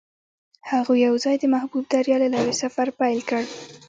[0.71, 3.41] هغوی یوځای د محبوب دریا له لارې سفر پیل کړ.